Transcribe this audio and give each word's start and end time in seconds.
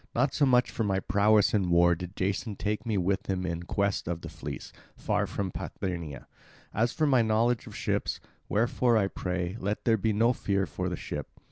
Not 0.15 0.33
so 0.33 0.47
much 0.47 0.71
for 0.71 0.83
my 0.83 0.99
prowess 0.99 1.53
in 1.53 1.69
war 1.69 1.93
did 1.93 2.15
Jason 2.15 2.55
take 2.55 2.87
me 2.87 2.97
with 2.97 3.27
him 3.29 3.45
in 3.45 3.61
quest 3.61 4.07
of 4.07 4.21
the 4.21 4.29
fleece, 4.29 4.73
far 4.95 5.27
from 5.27 5.51
Parthenia, 5.51 6.25
as 6.73 6.91
for 6.91 7.05
my 7.05 7.21
knowledge 7.21 7.67
of 7.67 7.75
ships. 7.75 8.19
Wherefore, 8.49 8.97
I 8.97 9.05
pray, 9.07 9.57
let 9.59 9.85
there 9.85 9.97
be 9.97 10.11
no 10.11 10.33
fear 10.33 10.65
for 10.65 10.89
the 10.89 10.95
ship. 10.95 11.27